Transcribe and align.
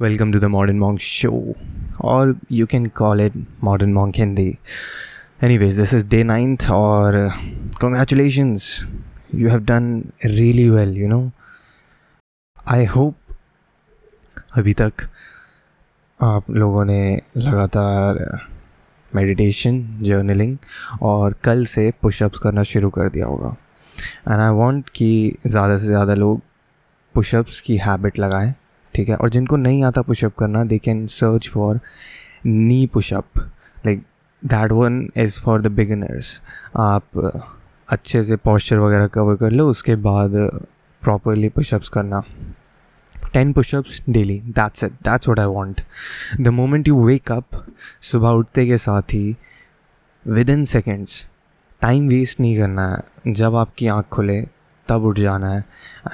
Welcome 0.00 0.32
to 0.32 0.38
the 0.38 0.44
modern 0.44 0.78
monk 0.78 0.98
show 1.00 1.54
और 2.04 2.34
you 2.52 2.64
can 2.66 2.86
call 2.96 3.20
it 3.20 3.32
modern 3.64 3.92
monk 3.92 4.14
Hindi 4.16 4.48
anyways 5.58 5.78
this 5.78 5.94
is 5.94 6.06
day 6.06 6.22
ninth 6.24 6.68
और 6.70 7.16
congratulations 7.80 8.66
you 9.34 9.48
have 9.48 9.60
done 9.64 9.86
really 10.24 10.68
well 10.70 10.92
you 10.98 11.08
know 11.08 11.20
I 12.56 12.84
hope 12.86 13.14
अभी 14.56 14.74
तक 14.80 15.06
आप 16.20 16.50
लोगों 16.50 16.84
ने 16.84 17.00
लगातार 17.36 18.20
meditation 19.12 19.80
journaling 20.02 20.56
और 21.02 21.36
कल 21.44 21.64
से 21.66 21.90
पुशअप्स 22.02 22.38
करना 22.38 22.62
शुरू 22.72 22.90
कर 22.90 23.08
दिया 23.08 23.26
होगा। 23.26 23.56
एंड 24.28 24.40
आई 24.40 24.50
वॉन्ट 24.60 24.90
कि 24.96 25.10
ज़्यादा 25.46 25.76
से 25.76 25.86
ज़्यादा 25.86 26.14
लोग 26.14 26.42
पुशअप्स 27.14 27.60
की 27.60 27.76
हैबिट 27.78 28.18
लगाएँ। 28.18 28.54
ठीक 28.96 29.08
है? 29.08 29.16
और 29.16 29.30
जिनको 29.30 29.56
नहीं 29.56 29.82
आता 29.84 30.02
पुशअप 30.02 30.34
करना 30.38 30.64
they 30.64 30.78
can 30.78 31.06
search 31.06 31.48
for 31.48 31.80
knee 32.46 32.86
pushup 32.86 33.38
like 33.86 34.02
that 34.42 34.72
one 34.72 35.08
is 35.16 35.40
for 35.40 35.62
the 35.62 35.66
beginners 35.66 36.40
आप 36.76 37.04
अच्छे 37.88 38.22
से 38.22 38.36
पॉस्चर 38.36 38.78
वगैरह 38.78 39.06
कवर 39.06 39.36
कर 39.36 39.50
लो, 39.50 39.68
उसके 39.68 39.96
बाद 39.96 40.30
प्रॉपरली 41.02 41.48
पुशअप्स 41.48 41.88
करना. 41.88 42.22
Ten 43.32 43.52
pushups 43.52 44.02
daily 44.08 44.38
that's 44.46 44.84
it 44.84 44.92
that's 44.92 45.28
what 45.28 45.38
I 45.38 45.46
want 45.46 45.80
the 46.40 46.48
moment 46.48 46.88
you 46.88 47.04
wake 47.06 47.32
up 47.32 47.46
सुबह 48.02 48.28
उठते 48.28 48.66
के 48.66 48.78
साथ 48.78 49.02
ही 49.02 49.36
with 50.26 50.50
in 50.50 50.64
seconds 50.64 51.26
time 51.80 52.08
waste 52.08 52.40
नहीं 52.40 52.56
करना 52.58 52.90
है. 52.94 53.32
जब 53.32 53.54
आपकी 53.56 53.86
आँख 53.86 54.06
खुले 54.06 54.40
तब 54.88 55.04
उठ 55.04 55.18
जाना 55.18 55.50
है। 55.50 55.64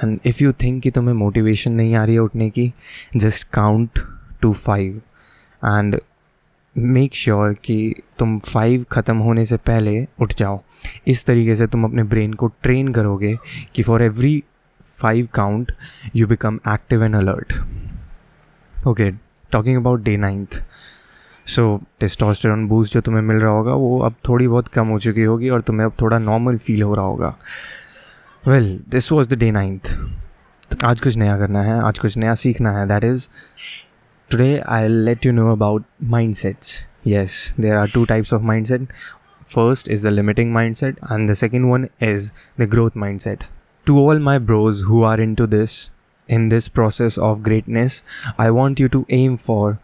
एंड 0.03 0.19
इफ़ 0.25 0.43
यू 0.43 0.51
थिंक 0.53 0.81
कि 0.83 0.91
तुम्हें 0.91 1.13
मोटिवेशन 1.15 1.71
नहीं 1.71 1.95
आ 1.95 2.03
रही 2.03 2.15
है 2.15 2.21
उठने 2.21 2.49
की 2.49 2.71
just 3.15 3.47
count 3.53 3.99
to 4.41 4.53
five 4.53 5.01
and 5.61 5.99
make 6.75 7.15
sure 7.15 7.53
कि 7.65 7.93
तुम 8.19 8.37
फाइव 8.39 8.85
ख़त्म 8.91 9.17
होने 9.17 9.45
से 9.45 9.57
पहले 9.57 10.07
उठ 10.21 10.33
जाओ। 10.37 10.59
इस 11.07 11.25
तरीके 11.25 11.55
से 11.55 11.67
तुम 11.67 11.83
अपने 11.83 12.03
ब्रेन 12.03 12.33
को 12.33 12.47
ट्रेन 12.63 12.93
करोगे 12.93 13.35
कि 13.75 13.83
for 13.83 14.03
every 14.03 14.43
five 14.81 15.27
count 15.33 15.71
you 16.15 16.27
become 16.27 16.59
active 16.69 17.03
and 17.03 17.15
alert 17.15 17.53
okay 18.87 19.09
talking 19.51 19.77
about 19.77 20.03
day 20.03 20.15
ninth 20.17 20.61
so 21.45 21.63
testosterone 21.99 22.67
boost 22.67 22.93
जो 22.93 23.01
तुम्हें 23.01 23.21
मिल 23.21 23.37
रहा 23.37 23.51
होगा, 23.51 23.73
वो 23.73 23.99
अब 23.99 24.15
थोड़ी 24.27 24.47
बहुत 24.47 24.67
कम 24.67 24.87
हो 24.87 24.99
चुकी 24.99 25.23
होगी 25.23 25.49
और 25.49 25.61
तुम्हें 25.61 25.85
अब 25.85 25.93
थोड़ा 26.01 26.17
नॉर्मल 26.19 26.57
फील 26.57 26.81
हो 26.83 26.93
रहा 26.93 27.05
होगा। 27.05 27.35
well 28.48 28.78
this 28.88 29.10
was 29.12 29.28
the 29.28 29.38
day 29.38 29.50
ninth 29.50 29.92
आज 30.84 31.00
कुछ 31.00 31.16
नया 31.16 31.36
करना 31.38 31.62
है 31.62 31.80
आज 31.82 31.98
कुछ 31.98 32.16
नया 32.16 32.34
सीखना 32.34 32.78
है 32.78 32.86
that 32.88 33.04
is 33.04 33.28
today 34.30 34.56
I 34.68 34.88
let 34.88 35.26
you 35.26 35.32
know 35.32 35.50
about 35.52 35.84
mind 36.16 36.34
sets 36.34 36.78
yes 37.06 37.54
there 37.60 37.76
are 37.76 37.90
two 37.94 38.04
types 38.04 38.32
of 38.34 38.42
mind 38.42 38.66
set 38.66 38.88
first 39.54 39.88
is 39.88 40.08
the 40.08 40.10
limiting 40.10 40.52
mind 40.54 40.74
set 40.76 40.98
and 41.12 41.30
the 41.30 41.34
second 41.34 41.70
one 41.72 41.88
is 42.02 42.32
the 42.60 42.68
growth 42.70 42.96
mind 42.96 43.20
set 43.20 43.44
to 43.86 43.98
all 43.98 44.18
my 44.18 44.36
bros 44.38 44.80
who 44.86 45.02
are 45.02 45.18
into 45.18 45.44
this 45.46 45.74
in 46.28 46.48
this 46.50 46.66
process 46.68 47.16
of 47.26 47.38
greatness 47.42 47.94
i 48.38 48.48
want 48.50 48.80
you 48.82 48.88
to 48.96 48.98
aim 49.18 49.38
for 49.44 49.78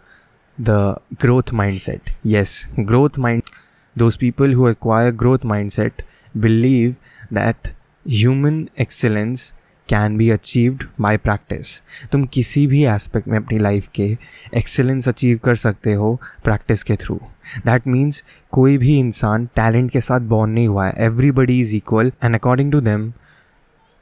the 0.59 0.81
growth 1.19 1.53
mindset 1.61 2.11
yes 2.33 2.53
growth 2.91 3.17
mind 3.27 3.55
those 3.97 4.19
people 4.25 4.57
who 4.59 4.67
acquire 4.67 5.15
growth 5.23 5.47
mindset 5.53 6.05
believe 6.39 6.91
that 7.31 7.71
human 8.10 8.60
excellence 8.82 9.52
can 9.90 10.18
be 10.18 10.30
achieved 10.30 10.84
by 11.02 11.18
practice 11.18 11.82
तुम 12.12 12.26
किसी 12.26 12.66
भी 12.68 12.84
aspect 12.86 13.28
में 13.28 13.38
अपनी 13.38 13.58
life 13.60 13.88
के 13.96 14.18
excellence 14.58 15.08
achieve 15.08 15.40
कर 15.44 15.56
सकते 15.56 15.94
हो 15.94 16.22
practice 16.44 16.84
के 16.84 16.96
थ्रू 16.96 17.20
दैट 17.66 17.88
मीन्स 17.88 18.24
कोई 18.52 18.78
भी 18.78 19.00
इंसान 19.00 19.46
टैलेंट 19.46 19.92
के 19.92 20.02
साथ 20.02 20.20
बॉर्न 20.20 20.52
नहीं 20.52 20.68
हुआ 20.68 20.86
है. 20.88 20.94
Everybody 20.98 21.60
is 21.60 21.76
equal 21.76 22.12
and 22.24 22.36
according 22.36 22.72
to 22.72 22.82
them 22.82 23.12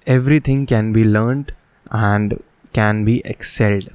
every 0.08 0.40
thing 0.40 0.68
can 0.68 0.92
be 0.94 1.04
learn 1.04 1.46
and 1.96 2.34
can 2.76 3.04
be 3.06 3.22
excelled 3.26 3.90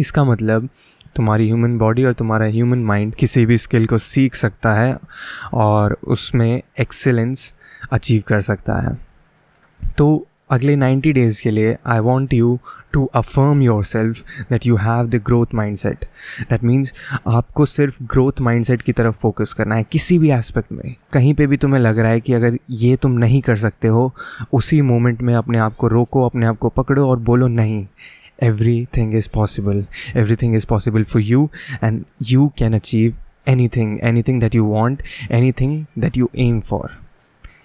इसका 0.00 0.24
मतलब 0.24 0.68
तुम्हारी 1.16 1.46
ह्यूमन 1.46 1.78
बॉडी 1.78 2.04
और 2.04 2.12
तुम्हारा 2.12 2.46
ह्यूमन 2.46 2.84
माइंड 2.84 3.14
किसी 3.14 3.46
भी 3.46 3.58
स्किल 3.58 3.86
को 3.86 3.98
सीख 3.98 4.34
सकता 4.34 4.74
है 4.74 4.96
और 5.54 5.98
उसमें 6.04 6.62
एक्सेलेंस 6.80 7.52
अचीव 7.92 8.22
कर 8.26 8.40
सकता 8.40 8.74
है 8.74 8.98
तो 9.98 10.26
अगले 10.50 10.76
90 10.76 11.12
डेज़ 11.12 11.42
के 11.42 11.50
लिए 11.50 11.76
I 11.86 11.98
want 11.98 12.32
you 12.32 12.58
to 12.92 13.04
affirm 13.04 13.62
yourself 13.84 14.22
that 14.50 14.66
you 14.66 14.76
have 14.76 15.08
the 15.08 15.14
growth 15.14 15.46
mind 15.54 15.76
set 15.76 16.04
that 16.50 16.64
means 16.64 16.92
आपको 17.28 17.66
सिर्फ़ 17.66 18.02
ग्रोथ 18.02 18.32
माइंड 18.40 18.64
सेट 18.64 18.82
की 18.82 18.92
तरफ़ 18.92 19.14
फोकस 19.14 19.52
करना 19.52 19.74
है, 19.74 19.84
किसी 19.84 20.18
भी 20.18 20.30
एस्पेक्ट 20.30 20.72
में। 20.72 20.94
कहीं 21.12 21.34
पे 21.34 21.46
भी 21.46 21.56
तुम्हें 21.56 21.80
लग 21.80 21.98
रहा 21.98 22.10
है 22.10 22.20
कि 22.20 22.32
अगर 22.32 22.58
ये 22.70 22.96
तुम 22.96 23.12
नहीं 23.12 23.42
कर 23.42 23.56
सकते 23.56 23.88
हो, 23.88 24.14
उसी 24.52 24.82
मोमेंट 24.82 25.22
में 25.22 25.34
अपने 25.34 25.58
आप 25.58 25.76
को 25.76 25.88
रोको, 25.88 26.22
अपने 26.22 26.46
आप 26.46 26.58
को 26.58 26.68
पकड़ो 26.68 27.08
और 27.08 27.18
बोलो, 27.18 27.48
नहीं 27.48 27.86
everything 28.96 29.14
is 29.14 29.28
possible 29.34 29.84
everything 30.36 30.56
is 30.56 30.66
possible 30.66 31.04
for 31.04 31.22
you 31.22 31.50
and 31.84 32.04
you 32.22 32.52
can 32.58 32.74
achieve 32.74 33.14
anything 33.68 33.98
anything 34.22 34.40
that 34.40 34.54
you 34.54 34.64
want 34.64 35.02
anything 35.52 35.84
that 35.98 36.16
you 36.16 36.30
aim 36.38 36.60
for 36.60 37.05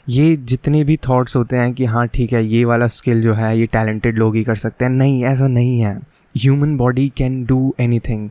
ये 0.10 0.36
जितने 0.38 0.84
भी 0.84 0.96
थॉट्स 1.08 1.36
होते 1.36 1.56
हैं 1.56 1.74
कि 1.74 1.86
हाँ 1.86 2.08
ठीक 2.08 2.34
है, 2.34 2.44
ये 2.46 2.64
वाला 2.66 2.88
स्किल 2.88 3.22
जो 3.22 3.34
है, 3.34 3.58
ये 3.60 3.66
टैलेंटेड 3.66 4.18
लोग 4.18 4.36
ही 4.36 4.44
कर 4.44 4.56
सकते 4.56 4.86
हैं। 4.86 4.92
नहीं, 4.92 5.24
ऐसा 5.26 5.48
नहीं 5.48 5.80
है। 5.80 5.96
Human 6.38 6.76
body 6.78 7.08
can 7.18 7.44
do 7.46 7.74
anything 8.00 8.30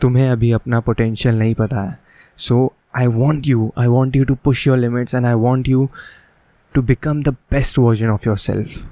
तुम्हें 0.00 0.28
अभी 0.30 0.50
अपना 0.52 0.80
पोटेंशियल 0.80 1.38
नहीं 1.38 1.54
पता 1.54 1.82
है। 1.82 1.98
So 2.36 2.72
I 2.96 3.06
want 3.06 3.46
you 3.46 3.72
I 3.78 3.86
want 3.86 4.16
you 4.16 4.24
to 4.24 4.34
push 4.34 4.66
your 4.66 4.78
limits 4.78 5.14
and 5.14 5.26
I 5.26 5.34
want 5.34 5.68
you 5.68 5.88
to 6.74 6.82
become 6.82 7.22
the 7.22 7.28
best 7.50 7.78
version 7.78 8.10
of 8.10 8.28
yourself 8.38 8.84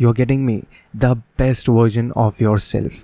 you 0.00 0.08
are 0.08 0.14
getting 0.14 0.44
me 0.44 0.62
the 0.96 1.04
best 1.38 1.68
version 1.68 2.10
of 2.16 2.42
yourself 2.58 3.02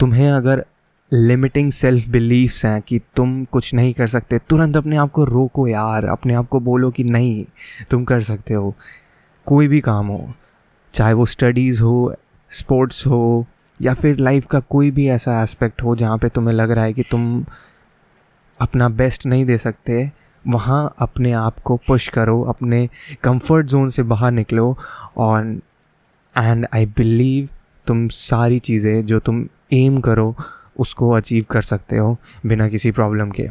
तुम्हें 0.00 0.28
अगर 0.30 0.64
limiting 1.12 1.70
self 1.70 2.08
beliefs 2.08 2.64
हैं 2.64 2.80
कि 2.82 2.98
तुम 3.16 3.44
कुछ 3.44 3.72
नहीं 3.74 3.92
कर 3.94 4.06
सकते। 4.06 4.38
तुरंत 4.38 4.76
अपने 4.76 4.96
आप 4.96 5.10
को 5.10 5.24
रोको 5.24 5.66
यार, 5.68 6.04
अपने 6.04 6.34
आप 6.34 6.48
को 6.48 6.60
बोलो 6.60 6.90
कि 6.90 7.04
नहीं, 7.04 7.44
तुम 7.90 8.04
कर 8.04 8.20
सकते 8.20 8.54
हो। 8.54 8.74
कोई 9.46 9.68
भी 9.68 9.80
काम 9.80 10.06
हो, 10.06 10.32
चाहे 10.94 11.12
वो 11.12 11.26
स्टडीज़ 11.26 11.82
हो 11.82 12.14
स्पोर्ट्स 12.50 13.06
हो, 13.06 13.46
या 13.82 13.94
फिर 13.94 14.18
लाइफ 14.18 14.46
का 14.46 14.60
कोई 14.60 14.90
भी 14.90 15.06
ऐसा 15.08 15.40
एस्पेक्ट 15.42 15.82
हो 15.82 15.94
जहाँ 15.96 16.18
पे 16.18 16.28
तुम्हें 16.28 16.54
लग 16.54 16.70
रहा 16.70 16.84
है 16.84 16.92
कि 16.92 17.02
तुम 17.02 17.44
अपना 18.60 18.88
बेस्ट 18.88 19.26
नहीं 19.26 19.44
दे 19.44 19.58
सकते, 19.58 20.10
वहाँ 20.44 20.94
अपने 20.98 21.32
आप 21.32 21.58
को 21.58 21.76
पुश 21.76 22.08
करो, 22.08 22.42
अपने 22.42 22.88
कंफर्ट 23.22 23.66
जोन 23.66 23.88
से 23.88 24.02
बाहर 24.02 24.32
निकलो 24.32 24.76
और 25.16 25.46
एंड 26.34 26.66
आई 26.74 26.86
बिलीव 26.86 27.48
तुम 27.86 28.06
सारी 28.08 28.58
चीज़ें 28.58 29.06
जो 29.06 29.18
तुम 29.20 29.46
एम 29.72 30.00
करो 30.00 30.34
उसको 30.78 31.10
अचीव 31.10 31.44
कर 31.50 31.62
सकते 31.62 31.96
हो 31.96 32.16
बिना 32.46 32.68
किसी 32.68 32.92
प्रॉब्लम 32.92 33.30
के. 33.30 33.48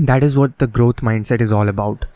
That 0.00 0.24
is 0.24 0.36
what 0.38 0.52
the 0.60 0.72
growth 0.72 1.04
mindset 1.24 1.42
is 1.42 1.54
all 1.54 1.68
about 1.68 2.06